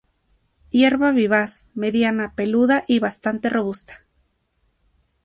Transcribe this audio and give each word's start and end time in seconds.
Hierba 0.71 1.11
vivaz, 1.11 1.69
mediana, 1.75 2.33
peluda 2.33 2.83
y 2.87 2.97
bastante 2.97 3.51
robusta. 3.51 3.99